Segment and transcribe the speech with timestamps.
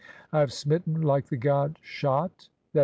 [0.33, 2.79] [I have smitten like the god Shat (i.